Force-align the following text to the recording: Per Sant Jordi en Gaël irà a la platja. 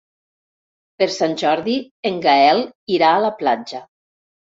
Per 1.03 1.09
Sant 1.17 1.37
Jordi 1.43 1.77
en 2.13 2.19
Gaël 2.27 2.65
irà 2.99 3.15
a 3.15 3.25
la 3.29 3.35
platja. 3.45 3.87